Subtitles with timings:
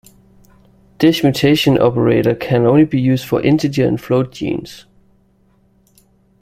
[0.97, 4.87] This mutation operator can only be used for integer and float genes.